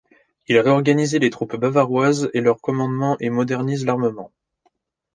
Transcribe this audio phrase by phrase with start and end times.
[0.47, 4.31] Il réorganisé les troupes bavaroises et leur commandement et modernise l'armement.